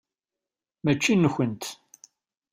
[0.83, 1.63] Mačči nkent.